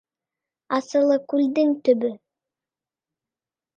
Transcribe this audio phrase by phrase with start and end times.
[0.77, 2.11] Асылыкүлдең төбө